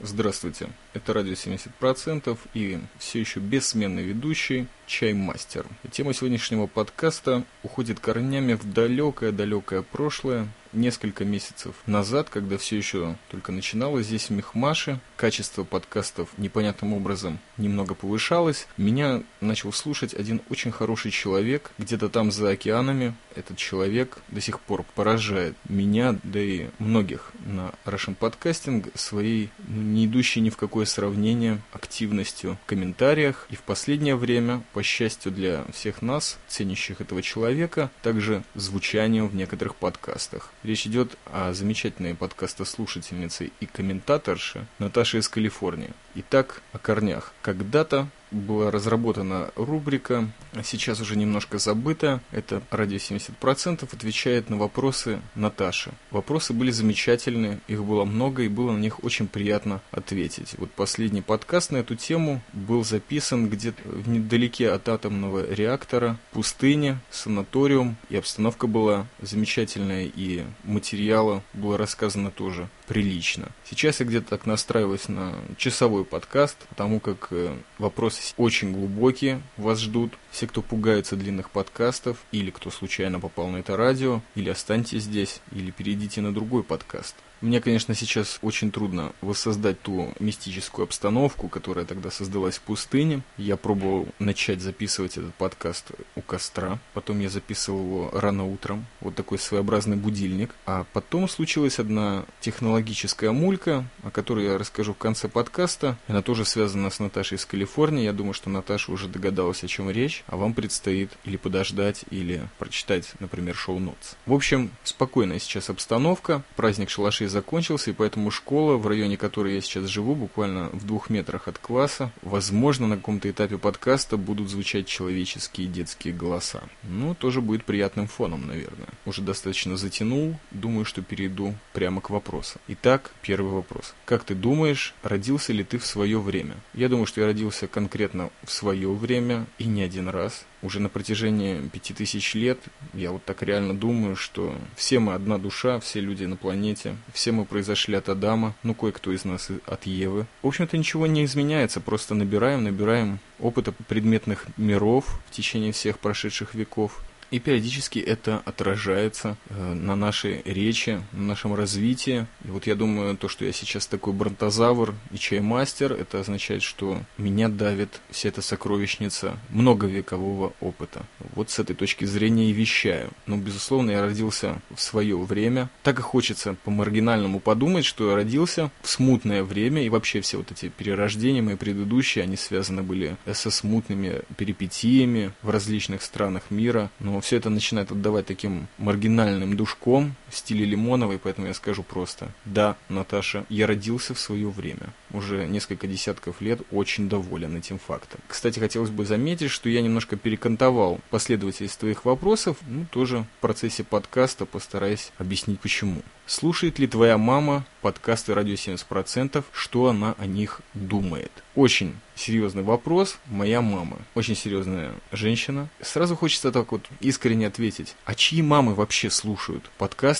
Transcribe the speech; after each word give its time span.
Здравствуйте, 0.00 0.68
это 0.92 1.12
радио 1.12 1.34
70% 1.34 2.36
и 2.52 2.80
все 2.98 3.20
еще 3.20 3.38
бессменный 3.38 4.02
ведущий 4.02 4.66
Чаймастер. 4.86 5.66
И 5.84 5.88
тема 5.88 6.12
сегодняшнего 6.12 6.66
подкаста 6.66 7.44
уходит 7.62 8.00
корнями 8.00 8.54
в 8.54 8.70
далекое-далекое 8.70 9.82
прошлое, 9.82 10.48
несколько 10.74 11.24
месяцев 11.24 11.74
назад, 11.86 12.28
когда 12.30 12.58
все 12.58 12.76
еще 12.76 13.16
только 13.30 13.52
начиналось 13.52 14.06
здесь 14.06 14.28
в 14.28 14.30
Мехмаше, 14.30 15.00
качество 15.16 15.64
подкастов 15.64 16.28
непонятным 16.36 16.92
образом 16.92 17.38
немного 17.56 17.94
повышалось, 17.94 18.66
меня 18.76 19.22
начал 19.40 19.72
слушать 19.72 20.14
один 20.14 20.40
очень 20.50 20.72
хороший 20.72 21.10
человек, 21.10 21.70
где-то 21.78 22.08
там 22.08 22.30
за 22.30 22.50
океанами. 22.50 23.14
Этот 23.34 23.56
человек 23.56 24.18
до 24.28 24.40
сих 24.40 24.60
пор 24.60 24.84
поражает 24.94 25.56
меня, 25.68 26.18
да 26.22 26.40
и 26.40 26.68
многих 26.78 27.32
на 27.44 27.72
Russian 27.84 28.16
Podcasting 28.16 28.90
своей 28.96 29.50
ну, 29.66 29.82
не 29.82 30.06
идущей 30.06 30.40
ни 30.40 30.50
в 30.50 30.56
какое 30.56 30.84
сравнение 30.84 31.60
активностью 31.72 32.58
в 32.64 32.66
комментариях. 32.66 33.46
И 33.50 33.56
в 33.56 33.62
последнее 33.62 34.16
время, 34.16 34.62
по 34.72 34.82
счастью 34.82 35.32
для 35.32 35.64
всех 35.72 36.02
нас, 36.02 36.38
ценящих 36.48 37.00
этого 37.00 37.22
человека, 37.22 37.90
также 38.02 38.44
звучанием 38.54 39.28
в 39.28 39.34
некоторых 39.34 39.74
подкастах. 39.76 40.50
Речь 40.64 40.86
идет 40.86 41.18
о 41.26 41.52
замечательной 41.52 42.14
подкастослушательнице 42.14 43.50
и 43.60 43.66
комментаторше 43.66 44.66
Наташе 44.78 45.18
из 45.18 45.28
Калифорнии. 45.28 45.90
Итак, 46.16 46.62
о 46.72 46.78
корнях. 46.78 47.32
Когда-то 47.42 48.06
была 48.30 48.70
разработана 48.70 49.50
рубрика, 49.56 50.28
сейчас 50.62 51.00
уже 51.00 51.16
немножко 51.16 51.58
забыта, 51.58 52.20
это 52.30 52.62
радио 52.70 52.96
70%, 52.98 53.88
отвечает 53.92 54.50
на 54.50 54.56
вопросы 54.56 55.20
Наташи. 55.34 55.92
Вопросы 56.10 56.52
были 56.52 56.70
замечательные, 56.70 57.60
их 57.68 57.84
было 57.84 58.04
много 58.04 58.42
и 58.42 58.48
было 58.48 58.72
на 58.72 58.78
них 58.78 59.02
очень 59.04 59.28
приятно 59.28 59.80
ответить. 59.90 60.54
Вот 60.58 60.70
последний 60.70 61.22
подкаст 61.22 61.70
на 61.70 61.78
эту 61.78 61.94
тему 61.94 62.42
был 62.52 62.84
записан 62.84 63.48
где-то 63.48 63.82
недалеке 64.06 64.70
от 64.70 64.88
атомного 64.88 65.52
реактора, 65.52 66.18
пустыне, 66.32 66.98
санаториум, 67.10 67.96
и 68.08 68.16
обстановка 68.16 68.66
была 68.66 69.06
замечательная, 69.20 70.04
и 70.06 70.44
материала 70.64 71.42
было 71.54 71.78
рассказано 71.78 72.30
тоже 72.30 72.68
прилично. 72.86 73.48
Сейчас 73.64 74.00
я 74.00 74.06
где-то 74.06 74.30
так 74.30 74.46
настраиваюсь 74.46 75.08
на 75.08 75.34
часовой 75.56 76.04
подкаст, 76.04 76.56
потому 76.68 77.00
как 77.00 77.28
э, 77.30 77.56
вопросы 77.78 78.20
очень 78.36 78.72
глубокие 78.72 79.42
вас 79.56 79.80
ждут. 79.80 80.14
Все, 80.34 80.48
кто 80.48 80.62
пугается 80.62 81.14
длинных 81.14 81.48
подкастов, 81.48 82.16
или 82.32 82.50
кто 82.50 82.68
случайно 82.68 83.20
попал 83.20 83.46
на 83.46 83.58
это 83.58 83.76
радио, 83.76 84.20
или 84.34 84.50
останьтесь 84.50 85.04
здесь, 85.04 85.40
или 85.52 85.70
перейдите 85.70 86.22
на 86.22 86.34
другой 86.34 86.64
подкаст. 86.64 87.14
Мне, 87.44 87.60
конечно, 87.60 87.94
сейчас 87.94 88.38
очень 88.40 88.70
трудно 88.70 89.12
воссоздать 89.20 89.78
ту 89.82 90.14
мистическую 90.18 90.84
обстановку, 90.84 91.48
которая 91.48 91.84
тогда 91.84 92.10
создалась 92.10 92.56
в 92.56 92.62
пустыне. 92.62 93.20
Я 93.36 93.58
пробовал 93.58 94.08
начать 94.18 94.62
записывать 94.62 95.18
этот 95.18 95.34
подкаст 95.34 95.90
у 96.16 96.22
костра, 96.22 96.78
потом 96.94 97.20
я 97.20 97.28
записывал 97.28 97.80
его 97.80 98.10
рано 98.14 98.46
утром, 98.46 98.86
вот 99.02 99.14
такой 99.14 99.38
своеобразный 99.38 99.98
будильник. 99.98 100.54
А 100.64 100.86
потом 100.94 101.28
случилась 101.28 101.78
одна 101.78 102.24
технологическая 102.40 103.30
мулька, 103.30 103.84
о 104.02 104.10
которой 104.10 104.46
я 104.46 104.56
расскажу 104.56 104.94
в 104.94 104.98
конце 104.98 105.28
подкаста. 105.28 105.98
Она 106.08 106.22
тоже 106.22 106.46
связана 106.46 106.88
с 106.88 106.98
Наташей 106.98 107.36
из 107.36 107.44
Калифорнии. 107.44 108.04
Я 108.04 108.14
думаю, 108.14 108.32
что 108.32 108.48
Наташа 108.48 108.90
уже 108.90 109.06
догадалась, 109.06 109.62
о 109.62 109.68
чем 109.68 109.90
речь, 109.90 110.23
а 110.26 110.36
вам 110.36 110.54
предстоит 110.54 111.10
или 111.24 111.36
подождать, 111.36 112.04
или 112.10 112.48
прочитать, 112.58 113.12
например, 113.20 113.54
шоу-нотс. 113.54 114.16
В 114.26 114.32
общем, 114.32 114.70
спокойная 114.82 115.38
сейчас 115.38 115.70
обстановка. 115.70 116.42
Праздник 116.56 116.90
шалашей 116.90 117.26
закончился, 117.26 117.90
и 117.90 117.94
поэтому 117.94 118.30
школа, 118.30 118.76
в 118.76 118.86
районе 118.86 119.16
которой 119.16 119.54
я 119.54 119.60
сейчас 119.60 119.86
живу, 119.86 120.14
буквально 120.14 120.70
в 120.70 120.86
двух 120.86 121.10
метрах 121.10 121.48
от 121.48 121.58
класса, 121.58 122.10
возможно, 122.22 122.86
на 122.86 122.96
каком-то 122.96 123.30
этапе 123.30 123.58
подкаста 123.58 124.16
будут 124.16 124.48
звучать 124.48 124.86
человеческие 124.86 125.66
детские 125.66 126.14
голоса. 126.14 126.62
Ну, 126.82 127.14
тоже 127.14 127.40
будет 127.40 127.64
приятным 127.64 128.06
фоном, 128.06 128.46
наверное. 128.46 128.88
Уже 129.04 129.22
достаточно 129.22 129.76
затянул, 129.76 130.36
думаю, 130.50 130.84
что 130.84 131.02
перейду 131.02 131.54
прямо 131.72 132.00
к 132.00 132.10
вопросу. 132.10 132.58
Итак, 132.68 133.12
первый 133.22 133.52
вопрос. 133.52 133.94
Как 134.04 134.24
ты 134.24 134.34
думаешь, 134.34 134.94
родился 135.02 135.52
ли 135.52 135.64
ты 135.64 135.78
в 135.78 135.86
свое 135.86 136.20
время? 136.20 136.54
Я 136.72 136.88
думаю, 136.88 137.06
что 137.06 137.20
я 137.20 137.26
родился 137.26 137.66
конкретно 137.66 138.30
в 138.42 138.50
свое 138.50 138.92
время 138.92 139.46
и 139.58 139.64
не 139.64 139.82
один 139.82 140.08
раз 140.14 140.46
уже 140.62 140.80
на 140.80 140.88
протяжении 140.88 141.60
пяти 141.68 141.92
тысяч 141.92 142.34
лет, 142.34 142.58
я 142.94 143.10
вот 143.12 143.24
так 143.24 143.42
реально 143.42 143.74
думаю, 143.74 144.16
что 144.16 144.54
все 144.76 144.98
мы 144.98 145.12
одна 145.12 145.36
душа, 145.38 145.78
все 145.80 146.00
люди 146.00 146.24
на 146.24 146.36
планете, 146.36 146.96
все 147.12 147.32
мы 147.32 147.44
произошли 147.44 147.96
от 147.96 148.08
Адама, 148.08 148.54
ну 148.62 148.74
кое-кто 148.74 149.12
из 149.12 149.24
нас 149.24 149.50
от 149.66 149.84
Евы. 149.84 150.26
В 150.42 150.46
общем-то 150.46 150.78
ничего 150.78 151.06
не 151.06 151.24
изменяется, 151.24 151.80
просто 151.80 152.14
набираем, 152.14 152.64
набираем 152.64 153.18
опыта 153.38 153.72
предметных 153.72 154.46
миров 154.56 155.20
в 155.28 155.30
течение 155.30 155.72
всех 155.72 155.98
прошедших 155.98 156.54
веков. 156.54 157.02
И 157.30 157.38
периодически 157.38 157.98
это 157.98 158.42
отражается 158.44 159.36
э, 159.48 159.72
на 159.74 159.96
нашей 159.96 160.42
речи, 160.44 161.02
на 161.12 161.22
нашем 161.22 161.54
развитии. 161.54 162.26
И 162.44 162.48
вот 162.48 162.66
я 162.66 162.74
думаю, 162.74 163.16
то, 163.16 163.28
что 163.28 163.44
я 163.44 163.52
сейчас 163.52 163.86
такой 163.86 164.12
бронтозавр 164.12 164.94
и 165.12 165.18
чаймастер, 165.18 165.92
это 165.92 166.20
означает, 166.20 166.62
что 166.62 167.00
меня 167.18 167.48
давит 167.48 168.00
вся 168.10 168.28
эта 168.28 168.42
сокровищница 168.42 169.38
многовекового 169.50 170.52
опыта. 170.60 171.04
Вот 171.34 171.50
с 171.50 171.58
этой 171.58 171.74
точки 171.74 172.04
зрения 172.04 172.50
и 172.50 172.52
вещаю. 172.52 173.10
Но, 173.26 173.36
безусловно, 173.36 173.90
я 173.90 174.00
родился 174.00 174.60
в 174.74 174.80
свое 174.80 175.16
время. 175.16 175.70
Так 175.82 175.98
и 175.98 176.02
хочется 176.02 176.56
по-маргинальному 176.64 177.40
подумать, 177.40 177.84
что 177.84 178.10
я 178.10 178.16
родился 178.16 178.70
в 178.82 178.88
смутное 178.88 179.42
время, 179.42 179.84
и 179.84 179.88
вообще 179.88 180.20
все 180.20 180.38
вот 180.38 180.52
эти 180.52 180.68
перерождения 180.68 181.42
мои 181.42 181.56
предыдущие, 181.56 182.24
они 182.24 182.36
связаны 182.36 182.82
были 182.82 183.16
со 183.32 183.50
смутными 183.50 184.22
перипетиями 184.36 185.32
в 185.42 185.50
различных 185.50 186.02
странах 186.02 186.50
мира. 186.50 186.90
Но 187.00 187.13
все 187.20 187.36
это 187.36 187.50
начинает 187.50 187.90
отдавать 187.90 188.26
таким 188.26 188.66
маргинальным 188.78 189.56
душком 189.56 190.14
стиле 190.36 190.64
Лимоновой, 190.64 191.18
поэтому 191.18 191.46
я 191.46 191.54
скажу 191.54 191.82
просто. 191.82 192.28
Да, 192.44 192.76
Наташа, 192.88 193.44
я 193.48 193.66
родился 193.66 194.14
в 194.14 194.20
свое 194.20 194.48
время. 194.48 194.92
Уже 195.12 195.46
несколько 195.46 195.86
десятков 195.86 196.40
лет 196.40 196.60
очень 196.70 197.08
доволен 197.08 197.56
этим 197.56 197.78
фактом. 197.78 198.20
Кстати, 198.28 198.58
хотелось 198.58 198.90
бы 198.90 199.04
заметить, 199.04 199.50
что 199.50 199.68
я 199.68 199.82
немножко 199.82 200.16
перекантовал 200.16 201.00
последовательность 201.10 201.78
твоих 201.78 202.04
вопросов, 202.04 202.56
ну, 202.66 202.86
тоже 202.90 203.26
в 203.38 203.40
процессе 203.40 203.84
подкаста 203.84 204.46
постараюсь 204.46 205.12
объяснить 205.18 205.60
почему. 205.60 206.02
Слушает 206.26 206.78
ли 206.78 206.86
твоя 206.86 207.18
мама 207.18 207.66
подкасты 207.82 208.32
«Радио 208.32 208.54
70%», 208.54 209.44
что 209.52 209.88
она 209.88 210.14
о 210.18 210.24
них 210.26 210.62
думает? 210.72 211.30
Очень 211.54 211.96
серьезный 212.14 212.62
вопрос. 212.62 213.18
Моя 213.26 213.60
мама, 213.60 213.98
очень 214.14 214.34
серьезная 214.34 214.94
женщина. 215.12 215.68
Сразу 215.82 216.16
хочется 216.16 216.50
так 216.50 216.72
вот 216.72 216.88
искренне 217.00 217.46
ответить, 217.46 217.94
а 218.06 218.14
чьи 218.14 218.40
мамы 218.40 218.74
вообще 218.74 219.10
слушают 219.10 219.70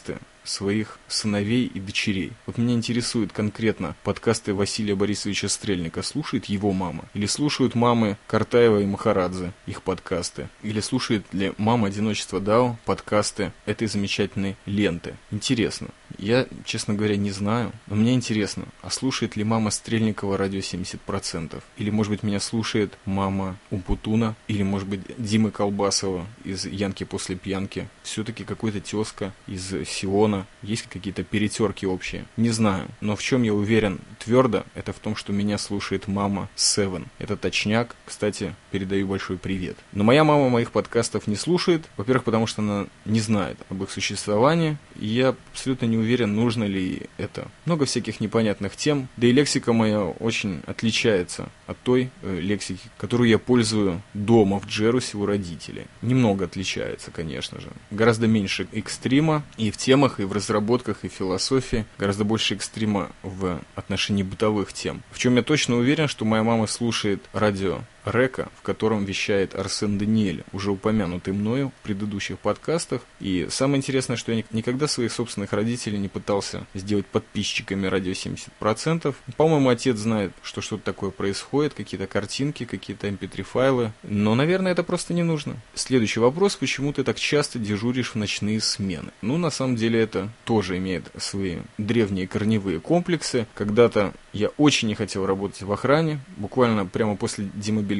подкасты 0.04 0.18
своих 0.44 0.98
сыновей 1.08 1.70
и 1.72 1.80
дочерей. 1.80 2.32
Вот 2.44 2.58
меня 2.58 2.74
интересует 2.74 3.32
конкретно 3.32 3.96
подкасты 4.04 4.52
Василия 4.52 4.94
Борисовича 4.94 5.48
Стрельника. 5.48 6.02
Слушает 6.02 6.46
его 6.46 6.72
мама? 6.72 7.06
Или 7.14 7.24
слушают 7.24 7.74
мамы 7.74 8.18
Картаева 8.26 8.80
и 8.80 8.86
Махарадзе 8.86 9.52
их 9.66 9.82
подкасты? 9.82 10.48
Или 10.62 10.80
слушает 10.80 11.24
ли 11.32 11.54
мама 11.56 11.88
Одиночества 11.88 12.40
Дао 12.40 12.76
подкасты 12.84 13.52
этой 13.64 13.88
замечательной 13.88 14.56
ленты? 14.66 15.14
Интересно. 15.30 15.88
Я, 16.18 16.46
честно 16.64 16.94
говоря, 16.94 17.16
не 17.16 17.30
знаю, 17.30 17.72
но 17.86 17.96
мне 17.96 18.14
интересно, 18.14 18.64
а 18.82 18.90
слушает 18.90 19.36
ли 19.36 19.44
мама 19.44 19.70
Стрельникова 19.70 20.36
радио 20.36 20.60
70%? 20.60 21.62
Или, 21.78 21.90
может 21.90 22.10
быть, 22.10 22.22
меня 22.22 22.40
слушает 22.40 22.96
мама 23.04 23.56
Умпутуна? 23.70 24.36
Или, 24.48 24.62
может 24.62 24.88
быть, 24.88 25.00
Димы 25.18 25.50
Колбасова 25.50 26.26
из 26.44 26.66
«Янки 26.66 27.04
после 27.04 27.36
пьянки»? 27.36 27.88
Все-таки 28.02 28.44
какой-то 28.44 28.80
тезка 28.80 29.32
из 29.46 29.68
Сиона 29.88 30.46
есть 30.62 30.86
какие-то 30.88 31.24
перетерки 31.24 31.86
общие? 31.86 32.26
Не 32.36 32.50
знаю. 32.50 32.88
Но 33.00 33.16
в 33.16 33.22
чем 33.22 33.42
я 33.42 33.54
уверен 33.54 34.00
твердо, 34.18 34.64
это 34.74 34.92
в 34.92 34.98
том, 34.98 35.16
что 35.16 35.32
меня 35.32 35.58
слушает 35.58 36.08
мама 36.08 36.48
Севен. 36.54 37.06
Это 37.18 37.36
точняк. 37.36 37.96
Кстати, 38.04 38.54
передаю 38.70 39.08
большой 39.08 39.36
привет. 39.36 39.76
Но 39.92 40.04
моя 40.04 40.24
мама 40.24 40.48
моих 40.48 40.70
подкастов 40.70 41.26
не 41.26 41.36
слушает. 41.36 41.84
Во-первых, 41.96 42.24
потому 42.24 42.46
что 42.46 42.62
она 42.62 42.86
не 43.04 43.20
знает 43.20 43.58
об 43.68 43.82
их 43.82 43.90
существовании. 43.90 44.76
И 44.96 45.06
я 45.06 45.34
абсолютно 45.52 45.86
не 45.86 45.96
уверен, 45.96 46.03
нужно 46.26 46.64
ли 46.64 47.02
это. 47.18 47.48
Много 47.64 47.84
всяких 47.84 48.20
непонятных 48.20 48.76
тем. 48.76 49.08
Да 49.16 49.26
и 49.26 49.32
лексика 49.32 49.72
моя 49.72 50.04
очень 50.04 50.62
отличается 50.66 51.48
от 51.66 51.78
той 51.78 52.10
э, 52.22 52.40
лексики, 52.40 52.88
которую 52.98 53.28
я 53.28 53.38
пользую 53.38 54.02
дома 54.14 54.60
в 54.60 54.66
Джерусе 54.66 55.16
у 55.16 55.26
родителей. 55.26 55.86
Немного 56.02 56.44
отличается, 56.44 57.10
конечно 57.10 57.60
же. 57.60 57.68
Гораздо 57.90 58.26
меньше 58.26 58.66
экстрима 58.72 59.42
и 59.56 59.70
в 59.70 59.76
темах, 59.76 60.20
и 60.20 60.24
в 60.24 60.32
разработках, 60.32 61.04
и 61.04 61.08
в 61.08 61.12
философии. 61.12 61.84
Гораздо 61.98 62.24
больше 62.24 62.54
экстрима 62.54 63.10
в 63.22 63.60
отношении 63.74 64.22
бытовых 64.22 64.72
тем. 64.72 65.02
В 65.10 65.18
чем 65.18 65.36
я 65.36 65.42
точно 65.42 65.76
уверен, 65.76 66.08
что 66.08 66.24
моя 66.24 66.42
мама 66.42 66.66
слушает 66.66 67.22
радио 67.32 67.80
Река, 68.04 68.48
в 68.58 68.62
котором 68.62 69.04
вещает 69.04 69.54
Арсен 69.54 69.98
Даниэль, 69.98 70.44
уже 70.52 70.70
упомянутый 70.70 71.32
мною 71.32 71.72
в 71.80 71.84
предыдущих 71.84 72.38
подкастах. 72.38 73.02
И 73.20 73.46
самое 73.50 73.78
интересное, 73.78 74.16
что 74.16 74.32
я 74.32 74.44
никогда 74.52 74.86
своих 74.86 75.12
собственных 75.12 75.52
родителей 75.52 75.98
не 75.98 76.08
пытался 76.08 76.66
сделать 76.74 77.06
подписчиками 77.06 77.86
радио 77.86 78.12
70%. 78.12 79.14
По-моему, 79.36 79.68
отец 79.68 79.96
знает, 79.96 80.32
что 80.42 80.60
что-то 80.60 80.84
такое 80.84 81.10
происходит, 81.10 81.74
какие-то 81.74 82.06
картинки, 82.06 82.64
какие-то 82.64 83.08
mp3 83.08 83.38
эм 83.38 83.44
файлы. 83.44 83.92
Но, 84.02 84.34
наверное, 84.34 84.72
это 84.72 84.82
просто 84.82 85.14
не 85.14 85.22
нужно. 85.22 85.56
Следующий 85.74 86.20
вопрос, 86.20 86.56
почему 86.56 86.92
ты 86.92 87.04
так 87.04 87.18
часто 87.18 87.58
дежуришь 87.58 88.10
в 88.10 88.14
ночные 88.16 88.60
смены? 88.60 89.10
Ну, 89.22 89.38
на 89.38 89.50
самом 89.50 89.76
деле, 89.76 90.00
это 90.00 90.30
тоже 90.44 90.76
имеет 90.78 91.04
свои 91.18 91.58
древние 91.78 92.26
корневые 92.26 92.80
комплексы. 92.80 93.46
Когда-то 93.54 94.12
я 94.32 94.48
очень 94.56 94.88
не 94.88 94.94
хотел 94.94 95.26
работать 95.26 95.62
в 95.62 95.72
охране, 95.72 96.20
буквально 96.36 96.86
прямо 96.86 97.16
после 97.16 97.48
демобилизации, 97.54 97.93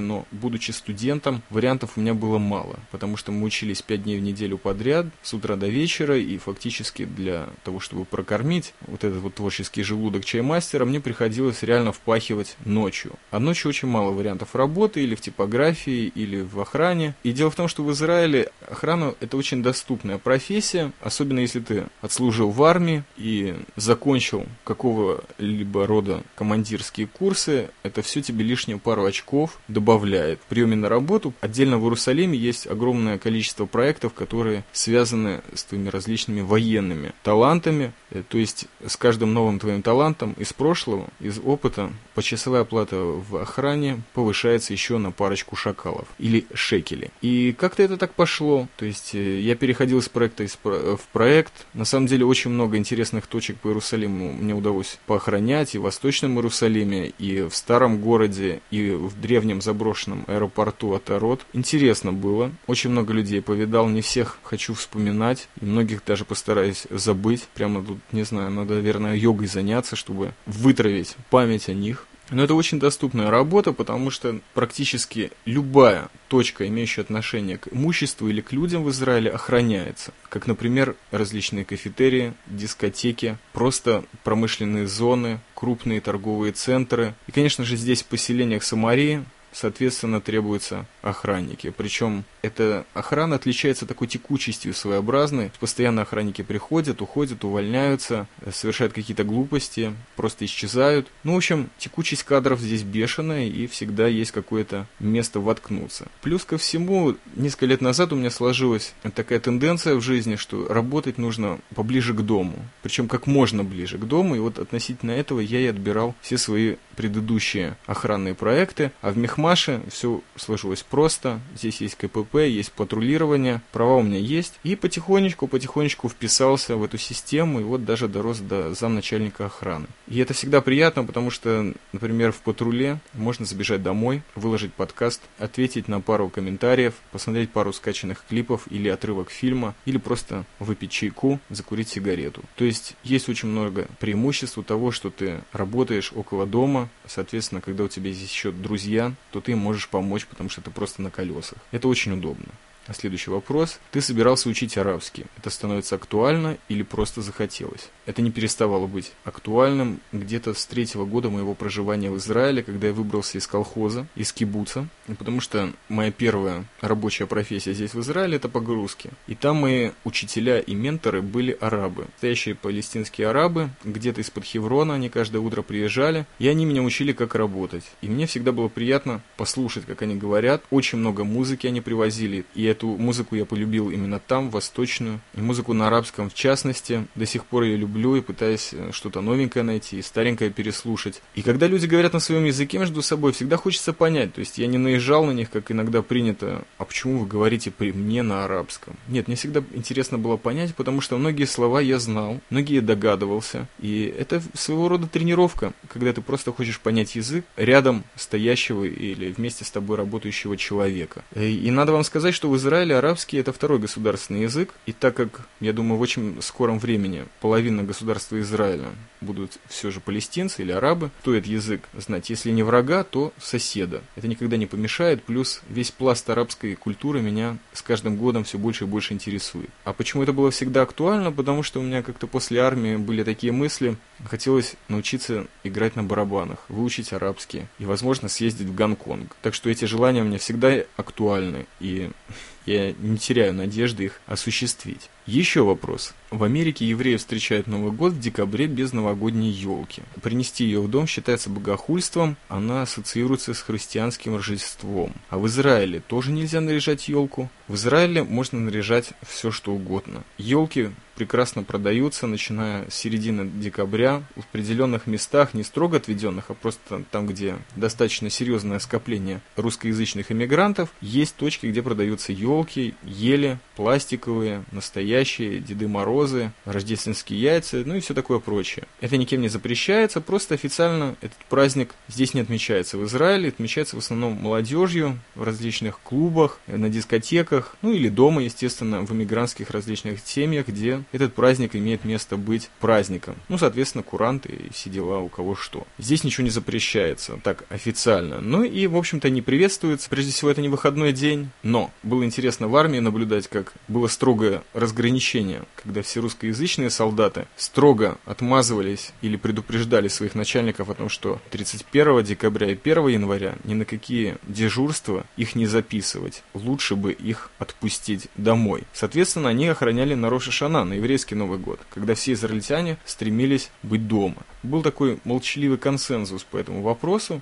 но, 0.00 0.26
будучи 0.30 0.70
студентом, 0.70 1.42
вариантов 1.50 1.92
у 1.96 2.00
меня 2.00 2.14
было 2.14 2.38
мало, 2.38 2.78
потому 2.90 3.16
что 3.16 3.32
мы 3.32 3.46
учились 3.46 3.82
5 3.82 4.02
дней 4.02 4.18
в 4.18 4.22
неделю 4.22 4.58
подряд, 4.58 5.06
с 5.22 5.34
утра 5.34 5.56
до 5.56 5.68
вечера, 5.68 6.18
и 6.18 6.38
фактически 6.38 7.04
для 7.04 7.48
того, 7.64 7.80
чтобы 7.80 8.04
прокормить 8.04 8.74
вот 8.86 9.04
этот 9.04 9.18
вот 9.20 9.34
творческий 9.34 9.82
желудок 9.82 10.24
чаймастера, 10.24 10.84
мне 10.84 11.00
приходилось 11.00 11.62
реально 11.62 11.92
впахивать 11.92 12.56
ночью. 12.64 13.12
А 13.30 13.38
ночью 13.38 13.68
очень 13.68 13.88
мало 13.88 14.10
вариантов 14.10 14.54
работы, 14.54 15.02
или 15.02 15.14
в 15.14 15.20
типографии, 15.20 16.12
или 16.14 16.40
в 16.40 16.60
охране. 16.60 17.14
И 17.22 17.32
дело 17.32 17.50
в 17.50 17.56
том, 17.56 17.68
что 17.68 17.82
в 17.82 17.92
Израиле 17.92 18.50
охрана 18.68 19.14
это 19.20 19.36
очень 19.36 19.62
доступная 19.62 20.18
профессия, 20.18 20.92
особенно 21.00 21.40
если 21.40 21.60
ты 21.60 21.86
отслужил 22.00 22.50
в 22.50 22.62
армии 22.62 23.04
и 23.16 23.54
закончил 23.76 24.46
какого-либо 24.64 25.86
рода 25.86 26.22
командирские 26.34 27.06
курсы, 27.06 27.70
это 27.82 28.02
все 28.02 28.22
тебе 28.22 28.44
лишнюю 28.44 28.78
пару 28.78 29.04
очков 29.04 29.29
добавляет. 29.68 30.40
В 30.40 30.46
приеме 30.46 30.76
на 30.76 30.88
работу 30.88 31.32
отдельно 31.40 31.78
в 31.78 31.84
Иерусалиме 31.84 32.36
есть 32.36 32.66
огромное 32.66 33.18
количество 33.18 33.66
проектов, 33.66 34.12
которые 34.12 34.64
связаны 34.72 35.42
с 35.54 35.64
твоими 35.64 35.88
различными 35.88 36.40
военными 36.40 37.12
талантами, 37.22 37.92
э, 38.10 38.22
то 38.28 38.38
есть 38.38 38.66
с 38.84 38.96
каждым 38.96 39.32
новым 39.32 39.58
твоим 39.58 39.82
талантом 39.82 40.34
из 40.38 40.52
прошлого, 40.52 41.08
из 41.20 41.38
опыта, 41.38 41.90
почасовая 42.14 42.62
оплата 42.62 42.96
в 42.96 43.36
охране 43.36 44.02
повышается 44.14 44.72
еще 44.72 44.98
на 44.98 45.12
парочку 45.12 45.56
шакалов 45.56 46.08
или 46.18 46.46
шекелей. 46.54 47.10
И 47.22 47.52
как-то 47.52 47.82
это 47.82 47.96
так 47.96 48.14
пошло, 48.14 48.68
то 48.76 48.84
есть 48.84 49.14
э, 49.14 49.40
я 49.40 49.54
переходил 49.54 49.98
из 49.98 50.08
проекта 50.08 50.46
в 50.62 51.00
проект, 51.12 51.52
на 51.74 51.84
самом 51.84 52.06
деле 52.06 52.24
очень 52.24 52.50
много 52.50 52.76
интересных 52.76 53.26
точек 53.26 53.56
по 53.56 53.68
Иерусалиму 53.68 54.32
мне 54.32 54.54
удалось 54.54 54.98
поохранять 55.06 55.74
и 55.74 55.78
в 55.78 55.82
Восточном 55.82 56.36
Иерусалиме, 56.36 57.12
и 57.18 57.42
в 57.42 57.54
Старом 57.54 58.00
городе, 58.00 58.60
и 58.70 58.90
в 58.90 59.19
древнем 59.20 59.60
заброшенном 59.60 60.24
аэропорту 60.26 60.94
Атарот. 60.94 61.46
Интересно 61.52 62.12
было, 62.12 62.50
очень 62.66 62.90
много 62.90 63.12
людей 63.12 63.42
повидал, 63.42 63.88
не 63.88 64.00
всех 64.00 64.38
хочу 64.42 64.74
вспоминать, 64.74 65.48
и 65.60 65.64
многих 65.64 66.04
даже 66.04 66.24
постараюсь 66.24 66.86
забыть. 66.90 67.46
Прямо 67.54 67.84
тут, 67.84 67.98
не 68.12 68.22
знаю, 68.22 68.50
надо, 68.50 68.74
наверное, 68.74 69.14
йогой 69.14 69.46
заняться, 69.46 69.96
чтобы 69.96 70.32
вытравить 70.46 71.16
память 71.30 71.68
о 71.68 71.74
них. 71.74 72.06
Но 72.30 72.44
это 72.44 72.54
очень 72.54 72.78
доступная 72.78 73.30
работа, 73.30 73.72
потому 73.72 74.10
что 74.10 74.40
практически 74.54 75.32
любая 75.44 76.08
точка, 76.28 76.66
имеющая 76.68 77.02
отношение 77.02 77.58
к 77.58 77.68
имуществу 77.72 78.28
или 78.28 78.40
к 78.40 78.52
людям 78.52 78.84
в 78.84 78.90
Израиле, 78.90 79.30
охраняется. 79.30 80.12
Как, 80.28 80.46
например, 80.46 80.96
различные 81.10 81.64
кафетерии, 81.64 82.34
дискотеки, 82.46 83.36
просто 83.52 84.04
промышленные 84.22 84.86
зоны, 84.86 85.40
крупные 85.54 86.00
торговые 86.00 86.52
центры. 86.52 87.14
И, 87.26 87.32
конечно 87.32 87.64
же, 87.64 87.76
здесь 87.76 88.02
в 88.02 88.06
поселениях 88.06 88.62
Самарии 88.62 89.24
соответственно, 89.52 90.20
требуются 90.20 90.86
охранники. 91.02 91.72
Причем 91.76 92.24
эта 92.42 92.86
охрана 92.94 93.36
отличается 93.36 93.86
такой 93.86 94.08
текучестью 94.08 94.74
своеобразной. 94.74 95.50
Постоянно 95.60 96.02
охранники 96.02 96.42
приходят, 96.42 97.02
уходят, 97.02 97.44
увольняются, 97.44 98.26
совершают 98.52 98.92
какие-то 98.92 99.24
глупости, 99.24 99.94
просто 100.16 100.44
исчезают. 100.44 101.08
Ну, 101.24 101.34
в 101.34 101.36
общем, 101.36 101.70
текучесть 101.78 102.24
кадров 102.24 102.60
здесь 102.60 102.82
бешеная, 102.82 103.46
и 103.46 103.66
всегда 103.66 104.06
есть 104.06 104.32
какое-то 104.32 104.86
место 104.98 105.40
воткнуться. 105.40 106.08
Плюс 106.22 106.44
ко 106.44 106.58
всему, 106.58 107.16
несколько 107.34 107.66
лет 107.66 107.80
назад 107.80 108.12
у 108.12 108.16
меня 108.16 108.30
сложилась 108.30 108.94
такая 109.14 109.40
тенденция 109.40 109.94
в 109.94 110.00
жизни, 110.00 110.36
что 110.36 110.68
работать 110.68 111.18
нужно 111.18 111.58
поближе 111.74 112.14
к 112.14 112.20
дому. 112.20 112.56
Причем 112.82 113.08
как 113.08 113.26
можно 113.26 113.64
ближе 113.64 113.98
к 113.98 114.04
дому, 114.04 114.36
и 114.36 114.38
вот 114.38 114.58
относительно 114.58 115.12
этого 115.12 115.40
я 115.40 115.60
и 115.60 115.66
отбирал 115.66 116.14
все 116.20 116.38
свои 116.38 116.76
предыдущие 116.96 117.76
охранные 117.86 118.34
проекты, 118.34 118.92
а 119.00 119.10
в 119.10 119.16
Мехмаше 119.16 119.80
все 119.90 120.20
сложилось 120.36 120.82
просто. 120.82 121.40
Здесь 121.56 121.80
есть 121.80 121.96
КПП, 121.96 122.29
есть 122.38 122.72
патрулирование, 122.72 123.62
права 123.72 123.96
у 123.96 124.02
меня 124.02 124.18
есть. 124.18 124.58
И 124.62 124.76
потихонечку, 124.76 125.46
потихонечку 125.46 126.08
вписался 126.08 126.76
в 126.76 126.84
эту 126.84 126.98
систему, 126.98 127.60
и 127.60 127.64
вот 127.64 127.84
даже 127.84 128.08
дорос 128.08 128.38
до 128.38 128.74
замначальника 128.74 129.46
охраны. 129.46 129.86
И 130.08 130.18
это 130.18 130.34
всегда 130.34 130.60
приятно, 130.60 131.04
потому 131.04 131.30
что, 131.30 131.74
например, 131.92 132.32
в 132.32 132.38
патруле 132.38 133.00
можно 133.14 133.44
забежать 133.44 133.82
домой, 133.82 134.22
выложить 134.34 134.72
подкаст, 134.72 135.22
ответить 135.38 135.88
на 135.88 136.00
пару 136.00 136.28
комментариев, 136.28 136.94
посмотреть 137.12 137.50
пару 137.50 137.72
скачанных 137.72 138.24
клипов 138.28 138.62
или 138.70 138.88
отрывок 138.88 139.30
фильма, 139.30 139.74
или 139.84 139.98
просто 139.98 140.44
выпить 140.58 140.90
чайку, 140.90 141.40
закурить 141.48 141.88
сигарету. 141.88 142.42
То 142.56 142.64
есть 142.64 142.94
есть 143.02 143.28
очень 143.28 143.48
много 143.48 143.88
преимуществ 143.98 144.58
у 144.58 144.62
того, 144.62 144.90
что 144.90 145.10
ты 145.10 145.40
работаешь 145.52 146.12
около 146.14 146.46
дома, 146.46 146.88
соответственно, 147.06 147.60
когда 147.60 147.84
у 147.84 147.88
тебя 147.88 148.12
здесь 148.12 148.30
еще 148.30 148.52
друзья, 148.52 149.12
то 149.32 149.40
ты 149.40 149.56
можешь 149.56 149.88
помочь, 149.88 150.26
потому 150.26 150.48
что 150.48 150.60
ты 150.60 150.70
просто 150.70 151.02
на 151.02 151.10
колесах. 151.10 151.58
Это 151.70 151.88
очень 151.88 152.12
удобно. 152.20 152.52
А 152.86 152.94
следующий 152.94 153.30
вопрос. 153.30 153.78
Ты 153.90 154.00
собирался 154.00 154.48
учить 154.48 154.76
арабский. 154.76 155.26
Это 155.36 155.50
становится 155.50 155.94
актуально 155.96 156.58
или 156.68 156.82
просто 156.82 157.22
захотелось? 157.22 157.88
Это 158.06 158.22
не 158.22 158.30
переставало 158.30 158.86
быть 158.86 159.12
актуальным 159.24 160.00
где-то 160.12 160.54
с 160.54 160.66
третьего 160.66 161.04
года 161.04 161.30
моего 161.30 161.54
проживания 161.54 162.10
в 162.10 162.16
Израиле, 162.16 162.62
когда 162.62 162.88
я 162.88 162.92
выбрался 162.92 163.38
из 163.38 163.46
колхоза, 163.46 164.06
из 164.16 164.32
кибуца, 164.32 164.88
потому 165.18 165.40
что 165.40 165.72
моя 165.88 166.10
первая 166.10 166.64
рабочая 166.80 167.26
профессия 167.26 167.72
здесь 167.72 167.94
в 167.94 168.00
Израиле 168.00 168.36
это 168.36 168.48
погрузки. 168.48 169.10
И 169.26 169.34
там 169.34 169.58
мои 169.58 169.90
учителя 170.04 170.58
и 170.58 170.74
менторы 170.74 171.22
были 171.22 171.56
арабы. 171.60 172.06
Настоящие 172.14 172.54
палестинские 172.54 173.28
арабы, 173.28 173.70
где-то 173.84 174.20
из-под 174.22 174.44
Хеврона, 174.44 174.94
они 174.94 175.08
каждое 175.08 175.38
утро 175.38 175.62
приезжали, 175.62 176.26
и 176.38 176.48
они 176.48 176.64
меня 176.64 176.82
учили, 176.82 177.12
как 177.12 177.34
работать. 177.34 177.84
И 178.00 178.08
мне 178.08 178.26
всегда 178.26 178.52
было 178.52 178.68
приятно 178.68 179.22
послушать, 179.36 179.84
как 179.86 180.02
они 180.02 180.16
говорят. 180.16 180.62
Очень 180.70 180.98
много 180.98 181.24
музыки 181.24 181.66
они 181.66 181.80
привозили, 181.80 182.44
и 182.54 182.66
эту 182.70 182.88
музыку 182.88 183.36
я 183.36 183.44
полюбил 183.44 183.90
именно 183.90 184.18
там, 184.18 184.50
восточную, 184.50 185.20
и 185.34 185.40
музыку 185.40 185.72
на 185.72 185.88
арабском 185.88 186.30
в 186.30 186.34
частности. 186.34 187.06
До 187.14 187.26
сих 187.26 187.44
пор 187.44 187.64
я 187.64 187.76
люблю 187.76 188.16
и 188.16 188.20
пытаюсь 188.20 188.70
э, 188.72 188.90
что-то 188.92 189.20
новенькое 189.20 189.64
найти, 189.64 189.98
и 189.98 190.02
старенькое 190.02 190.50
переслушать. 190.50 191.22
И 191.34 191.42
когда 191.42 191.66
люди 191.66 191.86
говорят 191.86 192.12
на 192.12 192.20
своем 192.20 192.44
языке 192.44 192.78
между 192.78 193.02
собой, 193.02 193.32
всегда 193.32 193.56
хочется 193.56 193.92
понять. 193.92 194.34
То 194.34 194.40
есть 194.40 194.58
я 194.58 194.66
не 194.66 194.78
наезжал 194.78 195.24
на 195.24 195.32
них, 195.32 195.50
как 195.50 195.70
иногда 195.70 196.02
принято, 196.02 196.64
а 196.78 196.84
почему 196.84 197.18
вы 197.18 197.26
говорите 197.26 197.70
при 197.70 197.92
мне 197.92 198.22
на 198.22 198.44
арабском? 198.44 198.96
Нет, 199.08 199.26
мне 199.26 199.36
всегда 199.36 199.62
интересно 199.72 200.18
было 200.18 200.36
понять, 200.36 200.74
потому 200.74 201.00
что 201.00 201.18
многие 201.18 201.44
слова 201.44 201.80
я 201.80 201.98
знал, 201.98 202.40
многие 202.50 202.80
догадывался. 202.80 203.66
И 203.78 204.14
это 204.18 204.42
своего 204.54 204.88
рода 204.88 205.06
тренировка, 205.06 205.72
когда 205.88 206.12
ты 206.12 206.20
просто 206.20 206.52
хочешь 206.52 206.80
понять 206.80 207.16
язык 207.16 207.44
рядом 207.56 208.04
стоящего 208.16 208.84
или 208.84 209.32
вместе 209.32 209.64
с 209.64 209.70
тобой 209.70 209.96
работающего 209.96 210.56
человека. 210.56 211.24
Э, 211.34 211.46
и 211.46 211.70
надо 211.70 211.92
вам 211.92 212.04
сказать, 212.04 212.34
что 212.34 212.48
в 212.50 212.56
Израиле 212.60 212.96
арабский 212.96 213.38
это 213.38 213.52
второй 213.52 213.78
государственный 213.78 214.42
язык, 214.42 214.74
и 214.86 214.92
так 214.92 215.16
как, 215.16 215.48
я 215.60 215.72
думаю, 215.72 215.98
в 215.98 216.02
очень 216.02 216.40
скором 216.42 216.78
времени 216.78 217.24
половина 217.40 217.82
государства 217.82 218.38
Израиля 218.40 218.88
будут 219.20 219.58
все 219.68 219.90
же 219.90 220.00
палестинцы 220.00 220.62
или 220.62 220.72
арабы, 220.72 221.10
стоит 221.20 221.46
язык 221.46 221.88
знать. 221.94 222.30
Если 222.30 222.50
не 222.50 222.62
врага, 222.62 223.04
то 223.04 223.32
соседа. 223.38 224.02
Это 224.16 224.28
никогда 224.28 224.56
не 224.56 224.66
помешает. 224.66 225.22
Плюс 225.22 225.62
весь 225.68 225.90
пласт 225.90 226.28
арабской 226.30 226.74
культуры 226.74 227.20
меня 227.20 227.58
с 227.72 227.82
каждым 227.82 228.16
годом 228.16 228.44
все 228.44 228.58
больше 228.58 228.84
и 228.84 228.86
больше 228.86 229.14
интересует. 229.14 229.70
А 229.84 229.92
почему 229.92 230.22
это 230.22 230.32
было 230.32 230.50
всегда 230.50 230.82
актуально? 230.82 231.32
Потому 231.32 231.62
что 231.62 231.80
у 231.80 231.82
меня 231.82 232.02
как-то 232.02 232.26
после 232.26 232.60
армии 232.60 232.96
были 232.96 233.22
такие 233.22 233.52
мысли. 233.52 233.96
Хотелось 234.24 234.74
научиться 234.88 235.46
играть 235.64 235.96
на 235.96 236.02
барабанах, 236.02 236.58
выучить 236.68 237.12
арабский 237.12 237.66
и, 237.78 237.84
возможно, 237.84 238.28
съездить 238.28 238.68
в 238.68 238.74
Гонконг. 238.74 239.36
Так 239.42 239.54
что 239.54 239.70
эти 239.70 239.84
желания 239.84 240.22
у 240.22 240.26
меня 240.26 240.38
всегда 240.38 240.84
актуальны. 240.96 241.66
И 241.80 242.10
я 242.66 242.92
не 242.92 243.18
теряю 243.18 243.54
надежды 243.54 244.04
их 244.04 244.20
осуществить. 244.26 245.08
Еще 245.30 245.62
вопрос. 245.62 246.12
В 246.32 246.42
Америке 246.42 246.84
евреи 246.84 247.14
встречают 247.14 247.68
Новый 247.68 247.92
год 247.92 248.14
в 248.14 248.18
декабре 248.18 248.66
без 248.66 248.92
новогодней 248.92 249.52
елки. 249.52 250.02
Принести 250.20 250.64
ее 250.64 250.80
в 250.80 250.90
дом 250.90 251.06
считается 251.06 251.50
богохульством, 251.50 252.36
она 252.48 252.82
ассоциируется 252.82 253.54
с 253.54 253.60
христианским 253.62 254.34
Рождеством. 254.34 255.12
А 255.28 255.38
в 255.38 255.46
Израиле 255.46 256.00
тоже 256.00 256.32
нельзя 256.32 256.60
наряжать 256.60 257.08
елку? 257.08 257.48
В 257.68 257.76
Израиле 257.76 258.24
можно 258.24 258.58
наряжать 258.58 259.12
все 259.22 259.52
что 259.52 259.72
угодно. 259.72 260.24
Елки 260.36 260.90
прекрасно 261.20 261.64
продаются, 261.64 262.26
начиная 262.26 262.88
с 262.88 262.94
середины 262.94 263.46
декабря. 263.46 264.22
В 264.36 264.40
определенных 264.40 265.06
местах, 265.06 265.52
не 265.52 265.62
строго 265.62 265.98
отведенных, 265.98 266.46
а 266.48 266.54
просто 266.54 267.04
там, 267.10 267.26
где 267.26 267.58
достаточно 267.76 268.30
серьезное 268.30 268.78
скопление 268.78 269.42
русскоязычных 269.56 270.32
иммигрантов, 270.32 270.88
есть 271.02 271.36
точки, 271.36 271.66
где 271.66 271.82
продаются 271.82 272.32
елки, 272.32 272.94
ели, 273.02 273.58
пластиковые, 273.76 274.64
настоящие, 274.72 275.58
Деды 275.58 275.88
Морозы, 275.88 276.52
рождественские 276.64 277.38
яйца, 277.38 277.82
ну 277.84 277.96
и 277.96 278.00
все 278.00 278.14
такое 278.14 278.38
прочее. 278.38 278.86
Это 279.02 279.18
никем 279.18 279.42
не 279.42 279.48
запрещается, 279.48 280.22
просто 280.22 280.54
официально 280.54 281.16
этот 281.20 281.38
праздник 281.50 281.94
здесь 282.08 282.32
не 282.32 282.40
отмечается. 282.40 282.96
В 282.96 283.04
Израиле 283.04 283.50
отмечается 283.50 283.96
в 283.96 283.98
основном 283.98 284.40
молодежью 284.40 285.18
в 285.34 285.42
различных 285.42 285.98
клубах, 286.00 286.60
на 286.66 286.88
дискотеках, 286.88 287.76
ну 287.82 287.92
или 287.92 288.08
дома, 288.08 288.42
естественно, 288.42 289.02
в 289.02 289.12
иммигрантских 289.12 289.68
различных 289.68 290.20
семьях, 290.24 290.68
где 290.68 291.02
этот 291.12 291.34
праздник 291.34 291.76
имеет 291.76 292.04
место 292.04 292.36
быть 292.36 292.70
праздником. 292.80 293.36
Ну, 293.48 293.58
соответственно, 293.58 294.02
куранты 294.02 294.50
и 294.50 294.72
все 294.72 294.90
дела 294.90 295.18
у 295.18 295.28
кого 295.28 295.54
что. 295.54 295.86
Здесь 295.98 296.24
ничего 296.24 296.44
не 296.44 296.50
запрещается, 296.50 297.38
так 297.42 297.64
официально. 297.68 298.40
Ну 298.40 298.62
и, 298.62 298.86
в 298.86 298.96
общем-то, 298.96 299.30
не 299.30 299.42
приветствуется. 299.42 300.08
Прежде 300.08 300.32
всего, 300.32 300.50
это 300.50 300.60
не 300.60 300.68
выходной 300.68 301.12
день, 301.12 301.50
но 301.62 301.90
было 302.02 302.24
интересно 302.24 302.68
в 302.68 302.76
армии 302.76 302.98
наблюдать, 302.98 303.48
как 303.48 303.72
было 303.88 304.06
строгое 304.06 304.62
разграничение, 304.72 305.62
когда 305.82 306.02
все 306.02 306.20
русскоязычные 306.20 306.90
солдаты 306.90 307.46
строго 307.56 308.18
отмазывались 308.24 309.12
или 309.22 309.36
предупреждали 309.36 310.08
своих 310.08 310.34
начальников 310.34 310.90
о 310.90 310.94
том, 310.94 311.08
что 311.08 311.40
31 311.50 312.22
декабря 312.24 312.68
и 312.68 312.78
1 312.80 313.08
января 313.08 313.54
ни 313.64 313.74
на 313.74 313.84
какие 313.84 314.36
дежурства 314.42 315.24
их 315.36 315.54
не 315.54 315.66
записывать. 315.66 316.42
Лучше 316.54 316.96
бы 316.96 317.12
их 317.12 317.50
отпустить 317.58 318.28
домой. 318.36 318.84
Соответственно, 318.92 319.48
они 319.48 319.66
охраняли 319.68 320.14
на 320.14 320.30
Роша 320.30 320.50
Шана, 320.50 320.84
на 320.84 320.99
еврейский 321.00 321.34
Новый 321.34 321.58
год, 321.58 321.80
когда 321.90 322.14
все 322.14 322.32
израильтяне 322.32 322.98
стремились 323.04 323.70
быть 323.82 324.06
дома. 324.06 324.44
Был 324.62 324.82
такой 324.82 325.18
молчаливый 325.24 325.78
консенсус 325.78 326.44
по 326.44 326.56
этому 326.56 326.82
вопросу, 326.82 327.40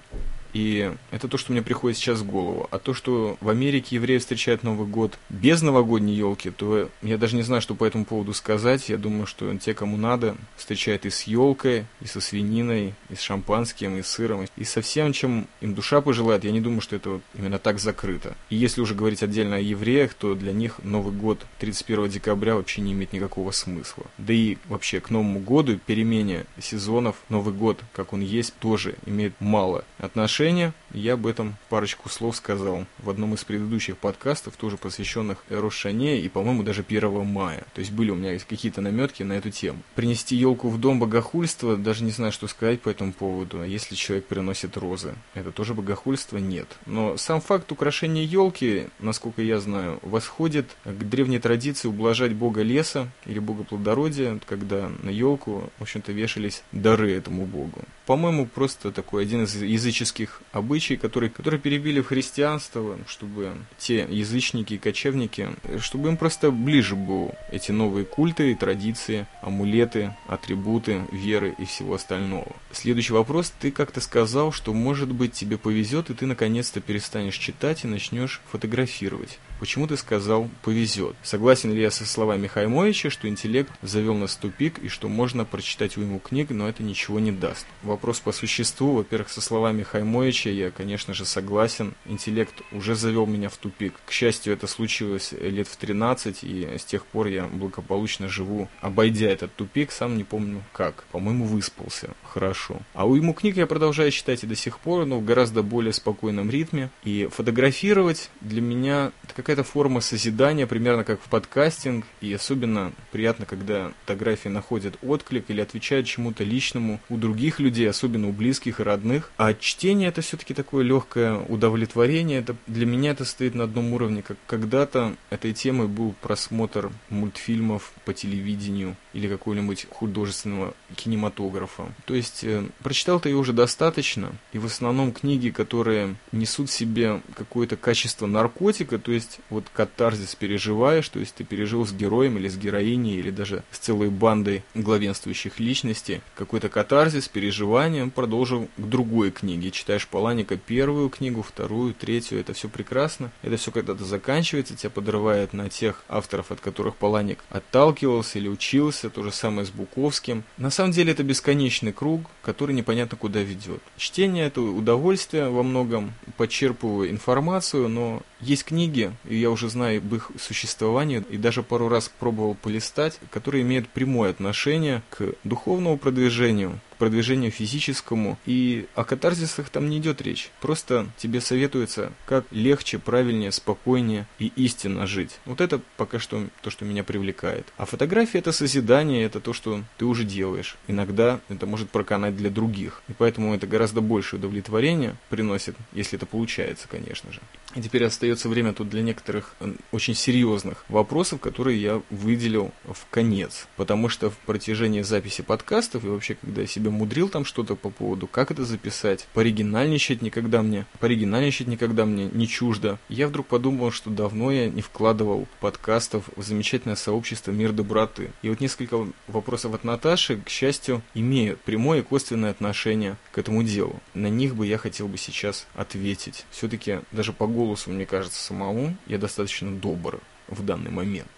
и 0.53 0.93
это 1.11 1.29
то, 1.29 1.39
что 1.39 1.53
мне 1.53 1.63
приходит 1.63 1.99
сейчас 1.99 2.21
в 2.21 2.27
голову. 2.27 2.69
А 2.71 2.79
то, 2.79 2.95
что 2.95 3.37
в 3.41 3.49
Америке 3.49 3.97
евреи 3.97 4.19
встречают 4.19 4.63
Новый 4.63 4.87
год 4.87 5.19
без 5.29 5.63
новогодней 5.63 6.15
елки, 6.15 6.51
то 6.51 6.89
я 7.03 7.19
даже 7.19 7.37
не 7.37 7.43
знаю, 7.43 7.63
что 7.63 7.75
по 7.75 7.85
этому 7.85 8.05
поводу 8.05 8.35
сказать. 8.35 8.89
Я 8.89 8.97
думаю, 8.97 9.27
что 9.27 9.55
те, 9.59 9.75
кому 9.75 9.97
надо, 9.97 10.37
встречают 10.57 11.07
и 11.07 11.11
с 11.11 11.23
елкой, 11.25 11.87
и 12.01 12.07
со 12.07 12.21
свининой, 12.21 12.95
и 13.11 13.15
с 13.15 13.21
шампанским, 13.21 13.97
и 13.97 14.03
с 14.03 14.09
сыром, 14.09 14.47
и 14.57 14.65
со 14.65 14.81
всем, 14.81 15.13
чем 15.13 15.47
им 15.61 15.75
душа 15.75 16.01
пожелает. 16.01 16.45
Я 16.45 16.53
не 16.53 16.61
думаю, 16.61 16.81
что 16.81 16.97
это 16.97 17.21
именно 17.35 17.59
так 17.59 17.79
закрыто. 17.79 18.37
И 18.51 18.57
если 18.57 18.81
уже 18.81 18.95
говорить 18.95 19.23
отдельно 19.23 19.57
о 19.57 19.61
евреях, 19.61 20.15
то 20.15 20.35
для 20.35 20.53
них 20.53 20.81
Новый 20.83 21.13
год 21.13 21.45
31 21.59 22.09
декабря 22.09 22.55
вообще 22.55 22.81
не 22.81 22.93
имеет 22.93 23.13
никакого 23.13 23.51
смысла. 23.51 24.07
Да 24.19 24.33
и 24.33 24.57
вообще 24.69 25.01
к 25.01 25.11
Новому 25.11 25.41
году, 25.41 25.79
перемене 25.79 26.47
сезонов, 26.61 27.17
Новый 27.29 27.55
год, 27.55 27.81
как 27.93 28.13
он 28.13 28.21
есть, 28.21 28.55
тоже 28.55 28.95
имеет 29.07 29.35
мало 29.41 29.85
отношения 29.99 30.39
отношения, 30.49 30.73
я 30.93 31.15
об 31.15 31.27
этом 31.27 31.57
парочку 31.69 32.09
слов 32.09 32.37
сказал 32.37 32.87
в 32.99 33.11
одном 33.11 33.35
из 33.35 33.45
предыдущих 33.45 33.99
подкастов, 33.99 34.57
тоже 34.57 34.77
посвященных 34.77 35.45
Рошане 35.49 36.21
и, 36.21 36.29
по-моему, 36.29 36.63
даже 36.63 36.85
1 36.87 37.27
мая. 37.27 37.65
То 37.75 37.81
есть 37.81 37.93
были 37.93 38.11
у 38.11 38.15
меня 38.15 38.39
какие-то 38.39 38.81
наметки 38.81 39.23
на 39.23 39.35
эту 39.35 39.51
тему. 39.51 39.83
Принести 39.95 40.37
елку 40.37 40.69
в 40.69 40.79
дом 40.79 40.99
богохульство, 40.99 41.77
даже 41.77 42.05
не 42.05 42.11
знаю, 42.11 42.33
что 42.33 42.49
сказать 42.49 42.81
по 42.81 42.89
этому 42.89 43.13
поводу. 43.13 43.63
Если 43.63 43.95
человек 43.95 44.27
приносит 44.27 44.77
розы, 44.77 45.15
это 45.35 45.53
тоже 45.53 45.75
богохульство? 45.75 46.39
Нет. 46.39 46.69
Но 46.87 47.17
сам 47.17 47.41
факт 47.41 47.71
украшения 47.71 48.23
елки, 48.23 48.89
насколько 48.99 49.43
я 49.43 49.61
знаю, 49.61 49.99
восходит 50.03 50.67
к 50.85 51.05
древней 51.05 51.39
традиции 51.39 51.89
ублажать 51.89 52.33
бога 52.33 52.63
леса 52.63 53.09
или 53.27 53.39
бога 53.39 53.65
плодородия, 53.65 54.41
когда 54.47 54.91
на 55.03 55.11
елку, 55.11 55.71
в 55.79 55.83
общем-то, 55.83 56.13
вешались 56.13 56.63
дары 56.73 57.13
этому 57.13 57.45
богу. 57.45 57.83
По-моему, 58.09 58.47
просто 58.47 58.91
такой 58.91 59.25
один 59.25 59.45
из 59.45 59.55
языческих 59.55 60.19
их 60.19 60.43
обычаи, 60.51 60.95
которые, 60.95 61.29
которые 61.29 61.61
перебили 61.61 62.01
в 62.01 62.07
христианство, 62.07 62.99
чтобы 63.07 63.53
те 63.77 64.07
язычники 64.09 64.75
и 64.75 64.79
кочевники, 64.79 65.51
чтобы 65.79 66.09
им 66.09 66.17
просто 66.17 66.51
ближе 66.51 66.97
был 66.97 67.35
эти 67.51 67.71
новые 67.71 68.07
культы 68.07 68.53
и 68.53 68.55
традиции, 68.55 69.27
амулеты, 69.43 70.17
атрибуты, 70.27 71.03
веры 71.13 71.55
и 71.59 71.67
всего 71.67 71.97
остального. 71.97 72.57
Следующий 72.73 73.13
вопрос. 73.13 73.53
Ты 73.61 73.71
как-то 73.71 74.01
сказал, 74.01 74.53
что 74.53 74.73
может 74.73 75.13
быть 75.13 75.35
тебе 75.35 75.59
повезет, 75.59 76.09
и 76.09 76.15
ты 76.15 76.25
наконец-то 76.25 76.81
перестанешь 76.81 77.37
читать 77.37 77.85
и 77.85 77.89
начнешь 77.89 78.41
фотографировать. 78.51 79.39
Почему 79.59 79.87
ты 79.87 79.97
сказал 79.97 80.49
«повезет»? 80.63 81.17
Согласен 81.23 81.73
ли 81.73 81.81
я 81.81 81.91
со 81.91 82.07
словами 82.07 82.47
Хаймовича, 82.47 83.11
что 83.11 83.29
интеллект 83.29 83.73
завел 83.83 84.15
нас 84.15 84.37
в 84.37 84.39
тупик 84.39 84.79
и 84.79 84.89
что 84.89 85.09
можно 85.09 85.45
прочитать 85.45 85.97
уйму 85.97 86.21
книг, 86.21 86.51
но 86.51 86.69
это 86.69 86.83
ничего 86.83 87.19
не 87.19 87.33
даст? 87.33 87.67
Вопрос 87.83 88.21
по 88.21 88.31
существу. 88.31 88.95
Во-первых, 88.95 89.31
со 89.31 89.41
словами 89.41 89.83
Хаймовича 89.83 90.51
я, 90.51 90.71
конечно 90.71 91.13
же, 91.13 91.25
согласен. 91.25 91.95
Интеллект 92.07 92.55
уже 92.71 92.95
завел 92.95 93.27
меня 93.27 93.49
в 93.49 93.57
тупик. 93.57 93.95
К 94.07 94.13
счастью, 94.13 94.53
это 94.53 94.69
случилось 94.69 95.33
лет 95.33 95.67
в 95.67 95.77
13, 95.77 96.45
и 96.45 96.77
с 96.79 96.85
тех 96.85 97.05
пор 97.05 97.27
я 97.27 97.47
благополучно 97.47 98.29
живу, 98.29 98.69
обойдя 98.81 99.29
этот 99.29 99.55
тупик, 99.55 99.91
сам 99.91 100.17
не 100.17 100.25
помню 100.25 100.63
как. 100.73 101.05
По-моему, 101.11 101.45
выспался. 101.47 102.11
Хорошо. 102.23 102.81
А 102.95 103.07
уйму 103.09 103.35
книг 103.35 103.57
я 103.57 103.67
продолжаю 103.67 104.13
читать 104.13 104.45
и 104.45 104.47
до 104.47 104.55
сих 104.55 104.79
пор, 104.79 105.05
но 105.05 105.19
в 105.19 105.25
гораздо 105.25 105.63
более 105.63 105.93
спокойном 105.93 106.49
ритме. 106.49 106.91
И 107.03 107.29
фотографировать 107.33 108.31
для 108.41 108.61
меня 108.61 109.11
это 109.25 109.35
как 109.35 109.48
какая-то 109.49 109.65
форма 109.65 110.03
созидания, 110.03 110.67
примерно 110.67 111.05
как 111.05 111.23
в 111.23 111.31
подкастинг, 111.31 112.05
и 112.21 112.31
особенно 112.35 112.93
приятно, 113.13 113.47
когда 113.47 113.93
фотографии 114.03 114.51
находят 114.51 114.99
отклик 115.01 115.47
или 115.49 115.63
отвечают 115.63 116.07
чему-то 116.07 116.45
личному 116.45 117.01
у 117.09 117.17
других 117.17 117.59
людей, 117.59 117.89
особенно 117.89 118.29
у 118.29 118.33
близких 118.33 118.79
и 118.79 118.83
родных. 118.83 119.31
А 119.39 119.55
чтение 119.55 120.11
это 120.11 120.21
все-таки 120.21 120.53
такое 120.53 120.85
легкое 120.85 121.39
удовлетворение, 121.39 122.41
это 122.41 122.57
для 122.67 122.85
меня 122.85 123.13
это 123.13 123.25
стоит 123.25 123.55
на 123.55 123.65
одном 123.65 123.95
уровне, 123.95 124.21
как 124.21 124.37
когда-то 124.47 125.17
этой 125.31 125.55
темой 125.55 125.89
был 125.89 126.15
просмотр 126.21 126.91
мультфильмов 127.09 127.95
по 128.05 128.13
телевидению 128.13 128.97
или 129.15 129.29
какого-нибудь 129.29 129.87
художественного 129.89 130.75
кинематографа. 130.95 131.87
То 132.05 132.15
есть 132.15 132.45
э, 132.45 132.67
прочитал-то 132.83 133.31
ее 133.31 133.37
уже 133.37 133.55
достаточно, 133.55 134.33
и 134.53 134.59
в 134.59 134.67
основном 134.67 135.13
книги, 135.13 135.49
которые 135.49 136.17
несут 136.33 136.69
в 136.69 136.73
себе 136.75 137.23
какое-то 137.35 137.79
качество 137.79 138.27
наркотика, 138.27 138.99
то 138.99 139.11
есть 139.11 139.38
вот 139.51 139.65
катарзис 139.73 140.35
переживаешь, 140.35 141.09
то 141.09 141.19
есть 141.19 141.35
ты 141.35 141.45
пережил 141.45 141.87
с 141.87 141.93
героем 141.93 142.39
или 142.39 142.49
с 142.49 142.57
героиней, 142.57 143.17
или 143.17 143.31
даже 143.31 143.63
с 143.71 143.79
целой 143.79 144.11
бандой 144.11 144.65
главенствующих 144.75 145.61
личностей, 145.61 146.21
какой-то 146.35 146.69
катарзис, 146.69 147.29
переживание, 147.29 148.07
продолжил 148.09 148.69
к 148.77 148.81
другой 148.81 149.31
книге. 149.31 149.71
Читаешь 149.71 150.07
Паланика 150.07 150.57
первую 150.57 151.09
книгу, 151.09 151.43
вторую, 151.43 151.95
третью, 151.95 152.41
это 152.41 152.53
все 152.53 152.69
прекрасно. 152.69 153.31
Это 153.43 153.57
все 153.57 153.71
когда-то 153.71 154.05
заканчивается, 154.05 154.77
тебя 154.77 154.91
подрывает 154.91 155.53
на 155.53 155.69
тех 155.69 156.05
авторов, 156.09 156.51
от 156.51 156.61
которых 156.61 156.97
Паланик 156.97 157.39
отталкивался 157.51 158.39
или 158.39 158.49
учился, 158.49 159.11
то 159.11 159.23
же 159.23 159.33
самое 159.33 159.67
с 159.67 159.71
Буковским. 159.71 160.45
На 160.57 160.71
самом 160.71 160.93
деле 160.93 161.13
это 161.13 161.23
бесконечный 161.23 161.93
круг, 161.93 162.23
который 162.43 162.75
непонятно 162.75 163.17
куда 163.17 163.41
ведет. 163.41 163.81
Чтение 163.97 164.47
это 164.47 164.61
удовольствие 164.61 165.49
во 165.49 165.63
многом, 165.63 166.13
подчерпываю 166.37 167.11
информацию, 167.11 167.89
но 167.89 168.23
есть 168.41 168.65
книги, 168.65 169.13
и 169.25 169.37
я 169.37 169.51
уже 169.51 169.69
знаю 169.69 169.99
об 169.99 170.15
их 170.15 170.31
существовании, 170.39 171.25
и 171.31 171.37
даже 171.37 171.63
пару 171.63 171.89
раз 171.89 172.11
пробовал 172.19 172.55
полистать, 172.55 173.19
которые 173.31 173.63
имеют 173.63 173.89
прямое 173.89 174.31
отношение 174.31 175.03
к 175.11 175.35
духовному 175.45 175.99
продвижению, 175.99 176.79
продвижению 176.99 177.51
физическому, 177.51 178.39
и 178.47 178.87
о 178.95 179.05
катарзисах 179.05 179.71
там 179.71 179.89
не 179.89 179.99
идет 179.99 180.21
речь. 180.21 180.51
Просто 180.61 181.09
тебе 181.17 181.41
советуется, 181.41 182.13
как 182.27 182.45
легче, 182.51 182.99
правильнее, 182.99 183.53
спокойнее 183.53 184.27
и 184.39 184.53
истинно 184.57 185.07
жить. 185.07 185.39
Вот 185.45 185.61
это 185.61 185.81
пока 185.97 186.19
что 186.19 186.47
то, 186.63 186.71
что 186.71 186.85
меня 186.85 187.05
привлекает. 187.05 187.67
А 187.77 187.85
фотография 187.85 188.39
это 188.39 188.53
созидание, 188.53 189.25
это 189.25 189.41
то, 189.41 189.53
что 189.53 189.83
ты 189.97 190.05
уже 190.05 190.25
делаешь. 190.25 190.77
Иногда 190.87 191.41
это 191.49 191.67
может 191.67 191.91
проканать 191.91 192.37
для 192.37 192.51
других. 192.51 193.03
И 193.09 193.13
поэтому 193.13 193.55
это 193.55 193.67
гораздо 193.67 194.01
больше 194.01 194.37
удовлетворения 194.37 195.17
приносит, 195.31 195.77
если 195.93 196.17
это 196.17 196.27
получается, 196.27 196.87
конечно 196.89 197.33
же. 197.33 197.41
И 197.75 197.83
теперь 197.83 198.05
остается 198.05 198.49
время 198.49 198.73
тут 198.73 198.89
для 198.89 199.03
некоторых 199.03 199.55
очень 199.93 200.15
серьезных 200.15 200.85
вопросов, 200.89 201.41
которые 201.41 201.81
я 201.81 202.03
выделил 202.11 202.73
в 202.85 203.07
конец. 203.11 203.67
Потому 203.77 204.09
что 204.09 204.31
в 204.31 204.39
протяжении 204.39 205.03
записи 205.03 205.43
подкастов 205.43 206.05
и 206.05 206.09
вообще, 206.09 206.35
когда 206.35 206.63
я 206.63 206.67
себя 206.67 206.88
себе 206.89 206.91
мудрил 206.91 207.29
там 207.29 207.45
что-то 207.45 207.77
по 207.77 207.91
поводу, 207.91 208.27
как 208.27 208.51
это 208.51 208.65
записать. 208.65 209.29
Поригинальничать 209.35 210.23
никогда 210.23 210.63
мне, 210.63 210.87
поригинальничать 211.01 211.69
никогда 211.69 212.05
мне 212.05 212.29
не 212.33 212.49
чуждо. 212.49 212.99
Я 213.09 213.29
вдруг 213.29 213.47
подумал, 213.47 213.91
что 213.91 214.11
давно 214.11 214.51
я 214.51 214.69
не 214.69 214.83
вкладывал 214.83 215.47
подкастов 215.61 216.25
в 216.37 216.43
замечательное 216.43 216.97
сообщество 216.97 217.53
«Мир 217.53 217.73
доброты». 217.73 218.31
И 218.43 218.49
вот 218.49 218.61
несколько 218.61 219.07
вопросов 219.27 219.75
от 219.75 219.85
Наташи, 219.85 220.37
к 220.41 220.49
счастью, 220.49 221.03
имеют 221.15 221.61
прямое 221.61 222.01
и 222.01 222.03
косвенное 222.03 222.51
отношение 222.51 223.17
к 223.33 223.39
этому 223.39 223.63
делу. 223.63 224.01
На 224.15 224.29
них 224.29 224.57
бы 224.57 224.67
я 224.67 224.79
хотел 224.79 225.09
бы 225.09 225.19
сейчас 225.19 225.67
ответить. 225.75 226.47
Все-таки 226.51 227.01
даже 227.13 227.33
по 227.33 227.47
голосу, 227.47 227.91
мне 227.91 228.07
кажется, 228.07 228.43
самому 228.43 228.97
я 229.07 229.19
достаточно 229.19 229.71
добр 229.71 230.21
в 230.49 230.65
данный 230.65 230.91
момент. 230.91 231.29